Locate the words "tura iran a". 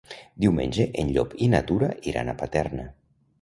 1.73-2.37